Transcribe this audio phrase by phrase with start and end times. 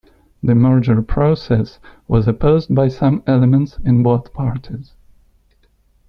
[0.41, 4.93] The merger process was opposed by some elements in both parties.